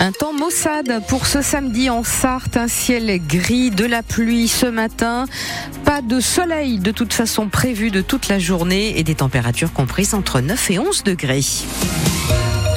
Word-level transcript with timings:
Un 0.00 0.12
temps 0.12 0.32
maussade 0.32 1.02
pour 1.08 1.26
ce 1.26 1.42
samedi 1.42 1.90
en 1.90 2.04
Sarthe, 2.04 2.56
un 2.56 2.68
ciel 2.68 3.20
gris, 3.26 3.70
de 3.72 3.84
la 3.84 4.04
pluie 4.04 4.46
ce 4.46 4.66
matin, 4.66 5.26
pas 5.84 6.02
de 6.02 6.20
soleil 6.20 6.78
de 6.78 6.92
toute 6.92 7.12
façon 7.12 7.48
prévu 7.48 7.90
de 7.90 8.00
toute 8.00 8.28
la 8.28 8.38
journée 8.38 8.96
et 8.96 9.02
des 9.02 9.16
températures 9.16 9.72
comprises 9.72 10.14
entre 10.14 10.40
9 10.40 10.70
et 10.70 10.78
11 10.78 11.02
degrés. 11.02 11.42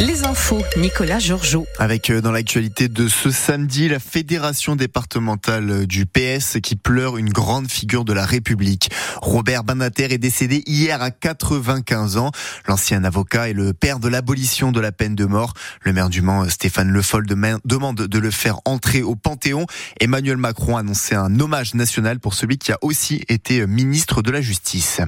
Les 0.01 0.23
infos, 0.23 0.63
Nicolas 0.77 1.19
Georgeot. 1.19 1.67
Avec 1.77 2.09
euh, 2.09 2.21
dans 2.21 2.31
l'actualité 2.31 2.87
de 2.87 3.07
ce 3.07 3.29
samedi, 3.29 3.87
la 3.87 3.99
fédération 3.99 4.75
départementale 4.75 5.85
du 5.85 6.07
PS 6.07 6.57
qui 6.63 6.75
pleure 6.75 7.19
une 7.19 7.29
grande 7.29 7.69
figure 7.69 8.03
de 8.03 8.11
la 8.11 8.25
République. 8.25 8.89
Robert 9.21 9.63
Banater 9.63 10.11
est 10.11 10.17
décédé 10.17 10.63
hier 10.65 11.03
à 11.03 11.11
95 11.11 12.17
ans. 12.17 12.31
L'ancien 12.67 13.03
avocat 13.03 13.49
et 13.49 13.53
le 13.53 13.73
père 13.73 13.99
de 13.99 14.07
l'abolition 14.07 14.71
de 14.71 14.79
la 14.79 14.91
peine 14.91 15.13
de 15.13 15.25
mort. 15.25 15.53
Le 15.83 15.93
maire 15.93 16.09
du 16.09 16.23
Mans, 16.23 16.49
Stéphane 16.49 16.89
Le 16.89 17.03
Foll, 17.03 17.27
demande 17.27 17.97
de 17.97 18.17
le 18.17 18.31
faire 18.31 18.57
entrer 18.65 19.03
au 19.03 19.15
Panthéon. 19.15 19.67
Emmanuel 19.99 20.37
Macron 20.37 20.77
a 20.77 20.79
annoncé 20.79 21.13
un 21.13 21.39
hommage 21.39 21.75
national 21.75 22.19
pour 22.19 22.33
celui 22.33 22.57
qui 22.57 22.71
a 22.71 22.79
aussi 22.81 23.23
été 23.29 23.67
ministre 23.67 24.23
de 24.23 24.31
la 24.31 24.41
Justice. 24.41 24.99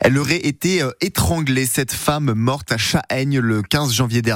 Elle 0.00 0.18
aurait 0.18 0.44
été 0.44 0.82
euh, 0.82 0.90
étranglée, 1.00 1.64
cette 1.64 1.92
femme 1.92 2.32
morte 2.34 2.72
à 2.72 2.76
Chahaigne 2.76 3.38
le 3.38 3.62
15 3.62 3.92
janvier 3.92 4.20
dernier. 4.20 4.31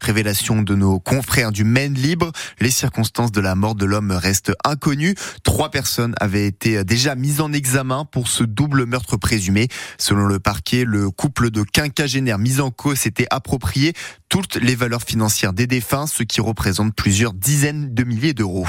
Révélation 0.00 0.62
de 0.62 0.74
nos 0.74 0.98
confrères 0.98 1.52
du 1.52 1.64
Maine 1.64 1.94
Libre. 1.94 2.32
Les 2.60 2.70
circonstances 2.70 3.32
de 3.32 3.40
la 3.40 3.54
mort 3.54 3.74
de 3.74 3.84
l'homme 3.84 4.10
restent 4.10 4.52
inconnues. 4.64 5.14
Trois 5.42 5.70
personnes 5.70 6.14
avaient 6.20 6.46
été 6.46 6.82
déjà 6.84 7.14
mises 7.14 7.40
en 7.40 7.52
examen 7.52 8.04
pour 8.04 8.28
ce 8.28 8.42
double 8.44 8.86
meurtre 8.86 9.16
présumé. 9.16 9.68
Selon 9.98 10.26
le 10.26 10.38
parquet, 10.38 10.84
le 10.84 11.10
couple 11.10 11.50
de 11.50 11.62
quinquagénaires 11.62 12.38
mis 12.38 12.60
en 12.60 12.70
cause 12.70 12.98
s'était 12.98 13.26
approprié 13.30 13.92
toutes 14.28 14.56
les 14.56 14.74
valeurs 14.74 15.02
financières 15.02 15.52
des 15.52 15.66
défunts, 15.66 16.06
ce 16.06 16.22
qui 16.22 16.40
représente 16.40 16.94
plusieurs 16.94 17.34
dizaines 17.34 17.94
de 17.94 18.02
milliers 18.02 18.34
d'euros. 18.34 18.66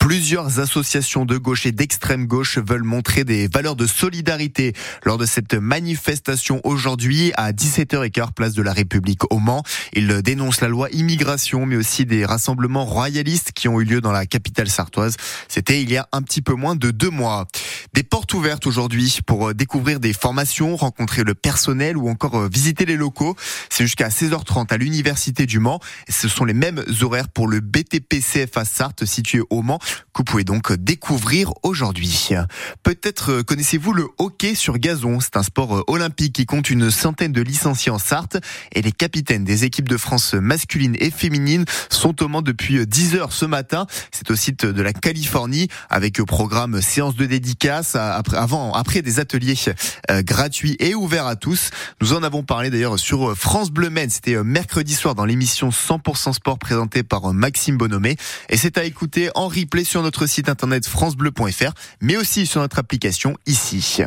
Plusieurs 0.00 0.60
associations 0.60 1.26
de 1.26 1.36
gauche 1.36 1.66
et 1.66 1.72
d'extrême 1.72 2.26
gauche 2.26 2.56
veulent 2.56 2.82
montrer 2.82 3.22
des 3.22 3.48
valeurs 3.48 3.76
de 3.76 3.86
solidarité 3.86 4.72
lors 5.04 5.18
de 5.18 5.26
cette 5.26 5.52
manifestation 5.52 6.60
aujourd'hui 6.64 7.32
à 7.36 7.52
17h15 7.52 8.32
place 8.32 8.54
de 8.54 8.62
la 8.62 8.72
République 8.72 9.30
au 9.30 9.38
Mans. 9.38 9.62
Ils 9.92 10.22
dénoncent 10.22 10.62
la 10.62 10.68
loi 10.68 10.88
immigration 10.90 11.66
mais 11.66 11.76
aussi 11.76 12.06
des 12.06 12.24
rassemblements 12.24 12.86
royalistes 12.86 13.52
qui 13.52 13.68
ont 13.68 13.78
eu 13.78 13.84
lieu 13.84 14.00
dans 14.00 14.10
la 14.10 14.24
capitale 14.24 14.70
sartoise. 14.70 15.16
C'était 15.48 15.82
il 15.82 15.92
y 15.92 15.98
a 15.98 16.08
un 16.12 16.22
petit 16.22 16.40
peu 16.40 16.54
moins 16.54 16.74
de 16.74 16.90
deux 16.90 17.10
mois. 17.10 17.46
Des 17.92 18.02
portes 18.02 18.32
ouvertes 18.32 18.66
aujourd'hui 18.66 19.18
pour 19.26 19.52
découvrir 19.52 20.00
des 20.00 20.14
formations, 20.14 20.76
rencontrer 20.76 21.24
le 21.24 21.34
personnel 21.34 21.98
ou 21.98 22.08
encore 22.08 22.48
visiter 22.48 22.86
les 22.86 22.96
locaux. 22.96 23.36
C'est 23.68 23.84
jusqu'à 23.84 24.08
16h30 24.08 24.72
à 24.72 24.78
l'université 24.78 25.44
du 25.44 25.58
Mans. 25.58 25.78
Ce 26.08 26.26
sont 26.26 26.46
les 26.46 26.54
mêmes 26.54 26.82
horaires 27.02 27.28
pour 27.28 27.48
le 27.48 27.60
BTP 27.60 28.20
CFA 28.20 28.64
Sarthe 28.64 29.04
situé 29.04 29.42
au 29.50 29.60
Mans 29.60 29.78
que 30.12 30.18
vous 30.18 30.24
pouvez 30.24 30.44
donc 30.44 30.72
découvrir 30.72 31.52
aujourd'hui. 31.62 32.30
Peut-être 32.82 33.42
connaissez-vous 33.42 33.92
le 33.92 34.06
hockey 34.18 34.54
sur 34.54 34.78
gazon? 34.78 35.20
C'est 35.20 35.36
un 35.36 35.42
sport 35.42 35.84
olympique 35.86 36.34
qui 36.34 36.46
compte 36.46 36.70
une 36.70 36.90
centaine 36.90 37.32
de 37.32 37.42
licenciés 37.42 37.92
en 37.92 37.98
Sarthe 37.98 38.38
et 38.72 38.82
les 38.82 38.92
capitaines 38.92 39.44
des 39.44 39.64
équipes 39.64 39.88
de 39.88 39.96
France 39.96 40.34
masculines 40.34 40.96
et 40.98 41.10
féminines 41.10 41.64
sont 41.88 42.22
au 42.22 42.28
Mans 42.28 42.42
depuis 42.42 42.86
10 42.86 43.16
heures 43.16 43.32
ce 43.32 43.44
matin. 43.44 43.86
C'est 44.10 44.30
au 44.30 44.36
site 44.36 44.64
de 44.66 44.82
la 44.82 44.92
Californie 44.92 45.68
avec 45.88 46.20
programme 46.22 46.80
séance 46.80 47.16
de 47.16 47.26
dédicace 47.26 47.96
avant, 47.96 48.72
après 48.72 49.02
des 49.02 49.20
ateliers 49.20 49.56
euh, 50.10 50.22
gratuits 50.22 50.76
et 50.78 50.94
ouverts 50.94 51.26
à 51.26 51.36
tous. 51.36 51.70
Nous 52.00 52.12
en 52.12 52.22
avons 52.22 52.42
parlé 52.42 52.70
d'ailleurs 52.70 52.98
sur 52.98 53.36
France 53.36 53.70
Bleu 53.70 53.90
Maine. 53.90 54.10
C'était 54.10 54.36
euh, 54.36 54.44
mercredi 54.44 54.94
soir 54.94 55.14
dans 55.14 55.24
l'émission 55.24 55.70
100% 55.70 56.32
sport 56.32 56.58
présentée 56.58 57.02
par 57.02 57.32
Maxime 57.32 57.76
Bonomé. 57.76 58.16
Et 58.48 58.56
c'est 58.56 58.78
à 58.78 58.84
écouter 58.84 59.30
en 59.34 59.48
replay 59.48 59.79
sur 59.84 60.02
notre 60.02 60.26
site 60.26 60.48
internet 60.48 60.86
francebleu.fr, 60.86 61.72
mais 62.00 62.16
aussi 62.16 62.46
sur 62.46 62.60
notre 62.60 62.78
application 62.78 63.36
ici. 63.46 64.02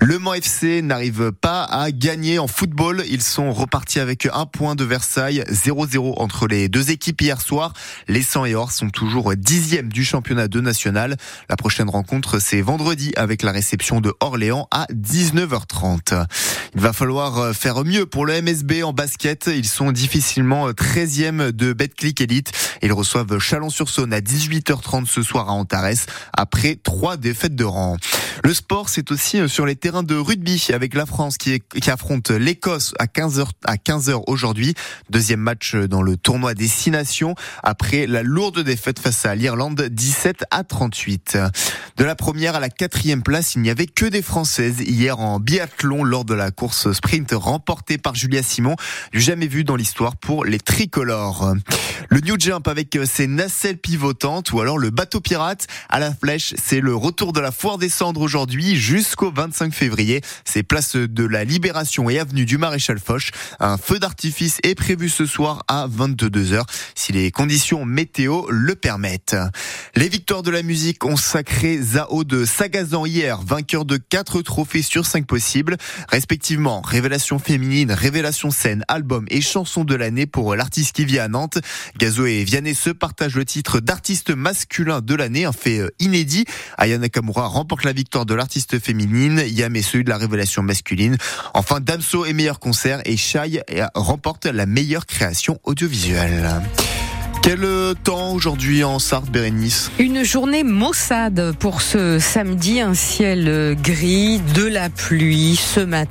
Le 0.00 0.18
Mans 0.18 0.34
FC 0.34 0.82
n'arrive 0.82 1.32
pas 1.32 1.64
à 1.64 1.90
gagner 1.90 2.38
en 2.38 2.46
football. 2.46 3.04
Ils 3.08 3.22
sont 3.22 3.52
repartis 3.52 4.00
avec 4.00 4.26
un 4.32 4.46
point 4.46 4.74
de 4.74 4.84
Versailles, 4.84 5.44
0-0 5.48 6.14
entre 6.18 6.46
les 6.46 6.68
deux 6.68 6.90
équipes 6.90 7.20
hier 7.20 7.40
soir. 7.40 7.72
Les 8.08 8.22
100 8.22 8.46
et 8.46 8.54
Or 8.54 8.72
sont 8.72 8.90
toujours 8.90 9.34
dixième 9.36 9.92
du 9.92 10.04
championnat 10.04 10.48
de 10.48 10.60
national. 10.60 11.16
La 11.48 11.56
prochaine 11.56 11.90
rencontre, 11.90 12.38
c'est 12.38 12.60
vendredi 12.60 13.12
avec 13.16 13.42
la 13.42 13.52
réception 13.52 14.00
de 14.00 14.14
Orléans 14.20 14.68
à 14.70 14.86
19h30. 14.92 16.26
Il 16.74 16.80
va 16.80 16.92
falloir 16.92 17.54
faire 17.54 17.84
mieux 17.84 18.06
pour 18.06 18.26
le 18.26 18.40
MSB 18.40 18.82
en 18.84 18.92
basket. 18.92 19.50
Ils 19.52 19.66
sont 19.66 19.92
difficilement 19.92 20.70
13e 20.70 21.50
de 21.50 21.72
Betclic 21.72 22.20
Elite. 22.20 22.52
Ils 22.82 22.92
reçoivent 22.92 23.38
Chalon-sur-Saône 23.38 24.12
à 24.12 24.20
18h30 24.20 25.06
ce 25.10 25.22
soir 25.22 25.48
à 25.48 25.52
Antares 25.52 26.06
après 26.32 26.76
trois 26.76 27.16
défaites 27.16 27.54
de 27.54 27.64
rang. 27.64 27.96
Le 28.42 28.54
sport, 28.54 28.88
c'est 28.88 29.10
aussi 29.10 29.48
sur 29.48 29.66
les 29.66 29.76
terrains 29.76 30.02
de 30.02 30.14
rugby 30.14 30.68
avec 30.72 30.94
la 30.94 31.04
France 31.04 31.36
qui, 31.36 31.60
affronte 31.88 32.30
l'Écosse 32.30 32.94
à 32.98 33.06
15h 33.06 33.46
à 33.64 33.74
15h 33.74 34.22
aujourd'hui. 34.28 34.74
Deuxième 35.10 35.40
match 35.40 35.74
dans 35.74 36.00
le 36.00 36.16
tournoi 36.16 36.54
des 36.54 36.68
six 36.68 36.90
nations 36.90 37.34
après 37.62 38.06
la 38.06 38.22
lourde 38.22 38.60
défaite 38.60 38.98
face 38.98 39.26
à 39.26 39.34
l'Irlande 39.34 39.82
17 39.82 40.44
à 40.50 40.64
38. 40.64 41.38
De 41.96 42.04
la 42.04 42.14
première 42.14 42.54
à 42.56 42.60
la 42.60 42.70
quatrième 42.70 43.22
place, 43.22 43.56
il 43.56 43.62
n'y 43.62 43.70
avait 43.70 43.86
que 43.86 44.06
des 44.06 44.22
Françaises 44.22 44.80
hier 44.80 45.20
en 45.20 45.38
biathlon 45.38 46.02
lors 46.02 46.24
de 46.24 46.34
la 46.34 46.50
course 46.50 46.92
sprint 46.92 47.32
remportée 47.32 47.98
par 47.98 48.14
Julia 48.14 48.42
Simon, 48.42 48.76
du 49.12 49.20
jamais 49.20 49.48
vu 49.48 49.64
dans 49.64 49.76
l'histoire 49.76 50.16
pour 50.16 50.46
les 50.46 50.60
tricolores. 50.60 51.54
Le 52.08 52.20
New 52.20 52.36
Jump 52.38 52.66
avec 52.68 52.98
ses 53.04 53.26
nacelles 53.26 53.78
pivotantes 53.78 54.52
ou 54.52 54.60
alors 54.60 54.78
le 54.78 54.90
bateau 54.90 55.20
pirate 55.20 55.66
à 55.90 55.98
la 55.98 56.14
flèche, 56.14 56.54
c'est 56.56 56.80
le 56.80 56.94
retour 56.94 57.32
de 57.32 57.40
la 57.40 57.52
foire 57.52 57.76
des 57.76 57.90
cendres 57.90 58.29
aujourd'hui 58.30 58.76
jusqu'au 58.76 59.32
25 59.32 59.74
février. 59.74 60.20
C'est 60.44 60.62
place 60.62 60.94
de 60.94 61.24
la 61.24 61.42
Libération 61.42 62.08
et 62.08 62.20
avenue 62.20 62.44
du 62.44 62.58
Maréchal 62.58 63.00
Foch. 63.00 63.32
Un 63.58 63.76
feu 63.76 63.98
d'artifice 63.98 64.58
est 64.62 64.76
prévu 64.76 65.08
ce 65.08 65.26
soir 65.26 65.64
à 65.66 65.88
22h 65.88 66.62
si 66.94 67.10
les 67.10 67.32
conditions 67.32 67.84
météo 67.84 68.42
le 68.48 68.76
permettent. 68.76 69.34
Les 69.96 70.08
victoires 70.08 70.44
de 70.44 70.52
la 70.52 70.62
musique 70.62 71.04
ont 71.04 71.16
sacré 71.16 71.82
Zao 71.82 72.22
de 72.22 72.44
Sagazan 72.44 73.04
hier, 73.04 73.42
vainqueur 73.42 73.84
de 73.84 73.96
4 73.96 74.42
trophées 74.42 74.82
sur 74.82 75.06
5 75.06 75.26
possibles, 75.26 75.76
respectivement 76.08 76.82
révélation 76.82 77.40
féminine, 77.40 77.90
révélation 77.90 78.52
scène, 78.52 78.84
album 78.86 79.24
et 79.28 79.40
chanson 79.40 79.82
de 79.82 79.96
l'année 79.96 80.26
pour 80.26 80.54
l'artiste 80.54 80.94
qui 80.94 81.04
vit 81.04 81.18
à 81.18 81.26
Nantes. 81.26 81.58
Gazo 81.98 82.26
et 82.26 82.44
Vianney 82.44 82.76
se 82.76 82.90
partagent 82.90 83.34
le 83.34 83.44
titre 83.44 83.80
d'artiste 83.80 84.30
masculin 84.30 85.00
de 85.00 85.16
l'année, 85.16 85.46
un 85.46 85.52
fait 85.52 85.82
inédit. 85.98 86.44
Aya 86.78 86.96
Nakamura 86.96 87.48
remporte 87.48 87.82
la 87.82 87.92
victoire 87.92 88.19
de 88.24 88.34
l'artiste 88.34 88.78
féminine, 88.78 89.42
Yam 89.46 89.76
celui 89.82 90.04
de 90.04 90.10
la 90.10 90.18
révélation 90.18 90.62
masculine. 90.62 91.16
Enfin, 91.54 91.80
Damso 91.80 92.24
est 92.24 92.32
meilleur 92.32 92.58
concert 92.58 93.00
et 93.04 93.16
Shai 93.16 93.62
remporte 93.94 94.46
la 94.46 94.66
meilleure 94.66 95.06
création 95.06 95.58
audiovisuelle. 95.64 96.50
Quel 97.42 97.66
temps 98.04 98.32
aujourd'hui 98.32 98.84
en 98.84 98.98
Sarthe, 98.98 99.30
Bérénice? 99.30 99.90
Une 99.98 100.24
journée 100.24 100.62
maussade 100.62 101.54
pour 101.58 101.80
ce 101.80 102.18
samedi, 102.18 102.82
un 102.82 102.92
ciel 102.92 103.76
gris, 103.82 104.40
de 104.54 104.66
la 104.66 104.90
pluie 104.90 105.56
ce 105.56 105.80
matin. 105.80 106.10